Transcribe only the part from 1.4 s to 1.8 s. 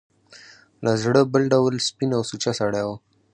ډول